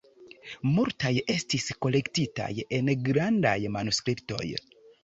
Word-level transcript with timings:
Multaj 0.77 1.11
estis 1.35 1.67
kolektitaj 1.87 2.51
en 2.81 2.93
grandaj 3.11 3.57
manuskriptoj. 3.79 4.47